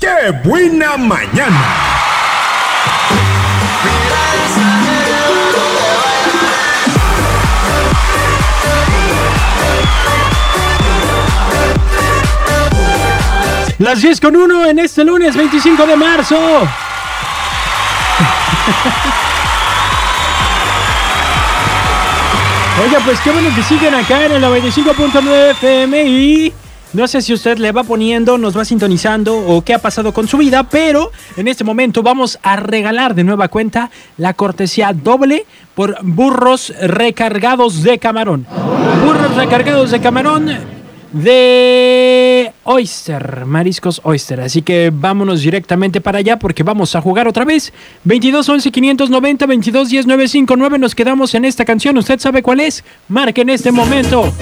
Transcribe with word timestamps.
¡Qué 0.00 0.30
buena 0.42 0.96
mañana! 0.96 1.90
Las 13.78 14.00
10 14.00 14.20
con 14.20 14.36
1 14.36 14.66
en 14.66 14.78
este 14.78 15.04
lunes 15.04 15.36
25 15.36 15.86
de 15.86 15.96
marzo. 15.96 16.36
Oiga, 22.82 23.00
pues 23.04 23.20
qué 23.20 23.30
bueno 23.30 23.54
que 23.54 23.62
siguen 23.62 23.94
acá 23.94 24.24
en 24.24 24.32
el 24.32 24.42
95.9 24.42 25.50
FM 25.50 26.04
y 26.04 26.54
no 26.92 27.06
sé 27.06 27.22
si 27.22 27.32
usted 27.32 27.58
le 27.58 27.72
va 27.72 27.84
poniendo, 27.84 28.36
nos 28.36 28.56
va 28.56 28.64
sintonizando 28.64 29.36
o 29.36 29.62
qué 29.62 29.74
ha 29.74 29.78
pasado 29.78 30.12
con 30.12 30.26
su 30.26 30.38
vida, 30.38 30.64
pero 30.64 31.12
en 31.36 31.48
este 31.48 31.64
momento 31.64 32.02
vamos 32.02 32.38
a 32.42 32.56
regalar 32.56 33.14
de 33.14 33.24
nueva 33.24 33.48
cuenta 33.48 33.90
la 34.16 34.34
cortesía 34.34 34.92
doble 34.92 35.46
por 35.74 35.98
burros 36.02 36.72
recargados 36.80 37.82
de 37.82 37.98
camarón. 37.98 38.46
Burros 39.04 39.36
recargados 39.36 39.90
de 39.92 40.00
camarón 40.00 40.80
de 41.12 42.52
Oyster, 42.64 43.44
Mariscos 43.46 44.00
Oyster. 44.04 44.40
Así 44.40 44.62
que 44.62 44.90
vámonos 44.92 45.42
directamente 45.42 46.00
para 46.00 46.18
allá 46.18 46.38
porque 46.38 46.62
vamos 46.62 46.94
a 46.94 47.00
jugar 47.00 47.28
otra 47.28 47.44
vez. 47.44 47.72
22 48.04 48.48
11 48.48 48.70
590 48.70 49.46
22 49.46 49.88
10 49.88 50.06
959. 50.06 50.78
Nos 50.78 50.94
quedamos 50.94 51.34
en 51.34 51.44
esta 51.44 51.64
canción. 51.64 51.98
¿Usted 51.98 52.18
sabe 52.18 52.42
cuál 52.42 52.60
es? 52.60 52.84
Marque 53.08 53.42
en 53.42 53.50
este 53.50 53.72
momento. 53.72 54.32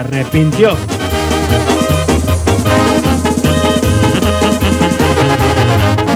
Arrepintió. 0.00 0.76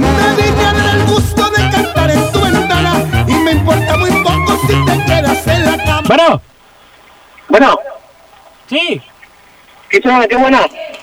Me 0.00 0.42
vine 0.42 0.64
a 0.66 0.72
dar 0.72 0.96
el 0.96 1.04
gusto 1.06 1.50
de 1.50 1.70
cantar 1.70 2.10
en 2.10 2.32
tu 2.32 2.40
ventana 2.40 3.04
y 3.26 3.32
me 3.34 3.52
importa 3.52 3.96
muy 3.96 4.10
poco 4.10 4.58
si 4.66 4.84
te 4.84 5.04
quedas 5.04 5.46
en 5.46 5.64
la 5.64 5.76
cama. 5.84 6.02
Bueno, 6.08 6.42
Bueno, 7.48 7.78
sí. 8.68 9.00
¿qué 9.88 10.00
tal? 10.00 10.28
¿Qué 10.28 10.36
buena? 10.36 10.60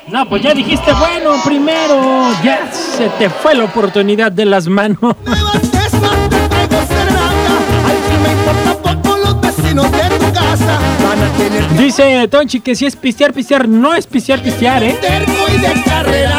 No, 0.07 0.28
pues 0.30 0.44
ya 0.44 0.53
dijiste 0.53 0.91
bueno 0.94 1.35
primero. 1.44 2.31
Ya 2.44 2.72
se 2.72 3.09
te 3.09 3.30
fue 3.30 3.55
la 3.55 3.63
oportunidad 3.66 4.31
de 4.31 4.45
las 4.45 4.67
manos. 4.67 5.00
Dice 11.86 12.28
Tonchi 12.30 12.61
que 12.61 12.73
si 12.73 12.88
es 12.88 12.95
pistear, 12.95 13.31
pistear, 13.31 13.69
no 13.69 13.94
es 13.94 14.08
pistear, 14.08 14.41
pistear, 14.41 14.81
¿eh? 14.81 14.97
y 15.53 15.58
de 15.59 15.83
carrera. 15.83 16.36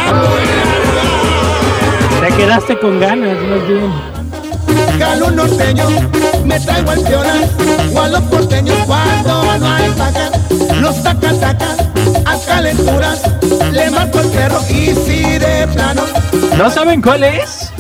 Te 2.21 2.37
quedaste 2.37 2.77
con 2.81 2.99
ganas, 2.99 3.39
más 3.45 3.69
bien. 3.69 3.93
Galo 4.99 5.31
norteño, 5.31 5.87
me 6.45 6.59
traigo 6.59 6.91
al 6.91 7.01
piola 7.01 7.35
o 7.95 8.01
a 8.01 8.09
los 8.09 8.23
porteños 8.23 8.77
cuando 8.87 9.59
no 9.59 9.71
hay 9.73 9.89
paga. 9.91 10.33
Los 10.81 11.01
taca 11.05 11.33
taca, 11.35 11.77
a 12.25 12.39
calenturas, 12.45 13.23
le 13.71 13.89
marco 13.91 14.19
el 14.19 14.29
perro 14.31 14.61
y 14.69 14.97
si 14.97 15.39
de 15.39 15.69
plano 15.73 16.03
¿No 16.59 16.69
saben 16.71 17.01
cuál 17.01 17.23
es? 17.23 17.73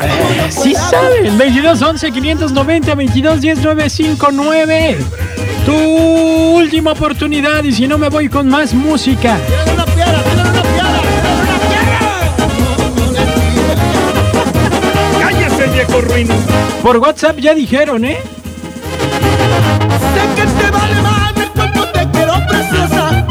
Eh, 0.00 0.50
sí 0.50 0.74
saben. 0.74 1.38
22 1.38 1.80
11 1.80 2.10
590 2.10 2.94
22 2.96 3.40
10 3.40 3.58
959. 3.62 5.51
Tu 5.64 5.74
última 5.74 6.92
oportunidad 6.92 7.62
y 7.64 7.72
si 7.72 7.86
no 7.86 7.98
me 7.98 8.08
voy 8.08 8.28
con 8.28 8.48
más 8.48 8.74
música. 8.74 9.38
Una 9.72 9.84
piedra, 9.84 10.22
tírale 10.24 10.50
una 10.50 10.62
piedra, 10.62 11.00
tírale 11.00 11.42
una 11.42 11.58
piedra. 11.68 12.00
¡Cállese, 15.20 15.66
viejo 15.68 16.00
ruin! 16.00 16.28
Por 16.82 16.96
WhatsApp 16.98 17.38
ya 17.38 17.54
dijeron, 17.54 18.04
¿eh? 18.04 18.18
Sé 20.14 20.22
que 20.34 20.42
te 20.42 20.70
vale 20.70 21.02
mal, 21.02 21.34
te 21.34 22.08
quiero 22.10 22.34
preciosa. 22.48 23.26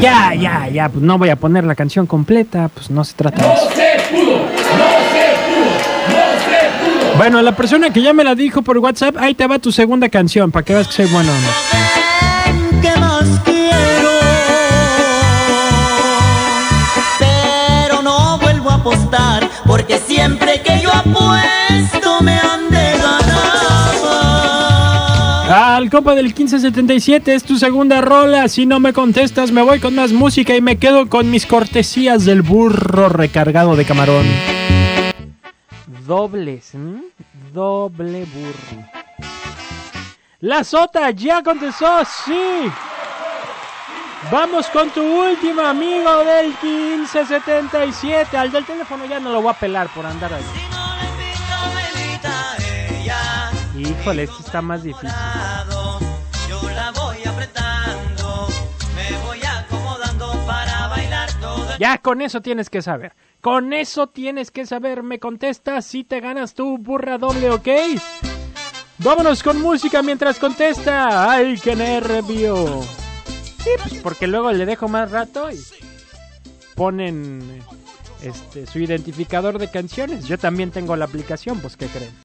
Ya, 0.00 0.34
ya, 0.34 0.68
ya. 0.68 0.88
Pues 0.88 1.02
no 1.02 1.18
voy 1.18 1.30
a 1.30 1.36
poner 1.36 1.64
la 1.64 1.74
canción 1.74 2.06
completa. 2.06 2.70
Pues 2.72 2.90
no 2.90 3.04
se 3.04 3.14
trata 3.14 3.46
de 3.46 3.54
eso. 3.54 3.75
Bueno, 7.16 7.40
la 7.40 7.56
persona 7.56 7.90
que 7.90 8.02
ya 8.02 8.12
me 8.12 8.24
la 8.24 8.34
dijo 8.34 8.60
por 8.60 8.76
WhatsApp, 8.78 9.16
ahí 9.18 9.34
te 9.34 9.46
va 9.46 9.58
tu 9.58 9.72
segunda 9.72 10.10
canción, 10.10 10.52
para 10.52 10.64
que 10.64 10.74
veas 10.74 10.86
que 10.86 10.92
soy 10.92 11.06
bueno 11.06 11.32
o 11.32 11.34
no. 11.34 11.48
¿Qué 12.82 13.00
más 13.00 13.24
quiero? 13.42 14.10
Pero 17.18 18.02
no 18.02 18.38
vuelvo 18.38 18.70
a 18.70 18.74
apostar, 18.74 19.48
porque 19.66 19.98
siempre 19.98 20.60
que 20.62 20.82
yo 20.82 20.90
apuesto 20.92 22.20
me 22.20 22.38
han 22.38 22.68
de 22.70 22.98
ganar. 22.98 23.26
Al 25.48 25.88
compa 25.88 26.14
del 26.14 26.26
1577 26.26 27.34
es 27.34 27.44
tu 27.44 27.56
segunda 27.58 28.02
rola. 28.02 28.46
Si 28.48 28.66
no 28.66 28.78
me 28.78 28.92
contestas, 28.92 29.52
me 29.52 29.62
voy 29.62 29.80
con 29.80 29.94
más 29.94 30.12
música 30.12 30.54
y 30.54 30.60
me 30.60 30.76
quedo 30.76 31.08
con 31.08 31.30
mis 31.30 31.46
cortesías 31.46 32.26
del 32.26 32.42
burro 32.42 33.08
recargado 33.08 33.74
de 33.74 33.86
camarón. 33.86 34.26
Dobles, 36.06 36.74
¿m? 36.74 37.02
doble 37.52 38.24
burro. 38.26 38.84
La 40.40 40.62
Sota 40.62 41.10
ya 41.10 41.42
contestó, 41.42 42.04
sí. 42.04 42.70
Vamos 44.30 44.68
con 44.68 44.90
tu 44.90 45.02
último 45.02 45.62
amigo 45.62 46.24
del 46.24 46.54
1577. 46.62 48.36
Al 48.36 48.52
del 48.52 48.64
teléfono 48.64 49.04
ya 49.06 49.18
no 49.18 49.32
lo 49.32 49.42
voy 49.42 49.50
a 49.50 49.58
pelar 49.58 49.88
por 49.88 50.06
andar 50.06 50.32
ahí. 50.32 50.44
Híjole, 53.76 54.22
esto 54.24 54.38
está 54.40 54.62
más 54.62 54.84
difícil. 54.84 55.10
Ya 61.78 61.98
con 61.98 62.22
eso 62.22 62.40
tienes 62.40 62.70
que 62.70 62.82
saber. 62.82 63.12
Con 63.40 63.72
eso 63.72 64.08
tienes 64.08 64.50
que 64.50 64.66
saber. 64.66 65.02
Me 65.02 65.18
contestas 65.18 65.84
si 65.84 66.04
te 66.04 66.20
ganas 66.20 66.54
tu 66.54 66.78
burra 66.78 67.18
doble, 67.18 67.50
¿ok? 67.50 67.68
Vámonos 68.98 69.42
con 69.42 69.60
música 69.60 70.02
mientras 70.02 70.38
contesta. 70.38 71.30
¡Ay, 71.30 71.58
qué 71.62 71.76
nervio! 71.76 72.82
Sí, 73.62 73.70
pues 73.82 74.00
porque 74.02 74.26
luego 74.26 74.52
le 74.52 74.64
dejo 74.64 74.88
más 74.88 75.10
rato 75.10 75.50
y 75.50 75.58
ponen 76.74 77.62
este 78.22 78.66
su 78.66 78.78
identificador 78.78 79.58
de 79.58 79.70
canciones. 79.70 80.26
Yo 80.26 80.38
también 80.38 80.70
tengo 80.70 80.96
la 80.96 81.04
aplicación, 81.04 81.60
pues 81.60 81.76
¿qué 81.76 81.86
creen? 81.86 82.14